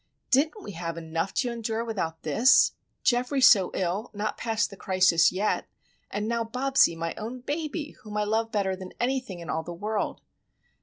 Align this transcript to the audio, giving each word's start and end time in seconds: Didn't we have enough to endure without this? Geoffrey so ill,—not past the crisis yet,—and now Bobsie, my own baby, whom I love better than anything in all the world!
Didn't 0.31 0.63
we 0.63 0.71
have 0.71 0.97
enough 0.97 1.31
to 1.35 1.51
endure 1.51 1.85
without 1.85 2.23
this? 2.23 2.71
Geoffrey 3.03 3.39
so 3.39 3.69
ill,—not 3.75 4.35
past 4.35 4.71
the 4.71 4.75
crisis 4.75 5.31
yet,—and 5.31 6.27
now 6.27 6.43
Bobsie, 6.43 6.95
my 6.97 7.13
own 7.19 7.41
baby, 7.41 7.91
whom 8.01 8.17
I 8.17 8.23
love 8.23 8.51
better 8.51 8.75
than 8.75 8.93
anything 8.99 9.41
in 9.41 9.49
all 9.51 9.61
the 9.61 9.73
world! 9.73 10.21